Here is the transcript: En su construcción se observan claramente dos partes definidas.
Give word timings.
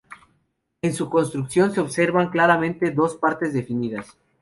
En 0.81 0.95
su 0.95 1.11
construcción 1.11 1.71
se 1.71 1.79
observan 1.79 2.31
claramente 2.31 2.89
dos 2.89 3.17
partes 3.17 3.53
definidas. 3.53 4.17